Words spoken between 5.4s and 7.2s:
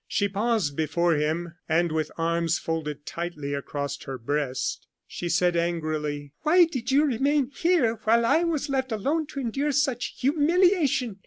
angrily: "Why did you